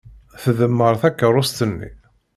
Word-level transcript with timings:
Tdemmer 0.43 0.93
takeṛṛust-nni. 1.01 1.89